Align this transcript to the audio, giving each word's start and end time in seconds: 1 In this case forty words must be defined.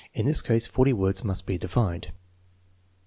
1 0.15 0.21
In 0.21 0.25
this 0.25 0.41
case 0.41 0.65
forty 0.65 0.91
words 0.93 1.23
must 1.23 1.45
be 1.45 1.59
defined. 1.59 2.11